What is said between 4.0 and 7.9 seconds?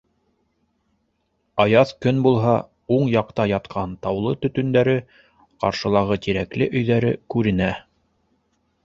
Таулы төтөндәре, ҡаршылағы Тирәкле өйҙәре күренә.